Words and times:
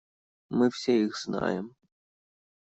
Мы 0.49 0.71
все 0.71 1.05
их 1.05 1.15
знаем. 1.15 1.75